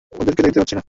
[0.21, 0.79] ওদেরকে দেখতে পাচ্ছি না!